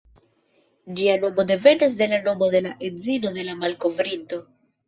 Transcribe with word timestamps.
Ĝia 0.99 1.17
nomo 1.25 1.45
devenas 1.51 1.97
de 2.01 2.07
la 2.15 2.21
nomo 2.29 2.49
de 2.57 2.63
la 2.69 2.73
edzino 2.91 3.35
de 3.37 3.47
la 3.51 3.57
malkovrinto. 3.63 4.43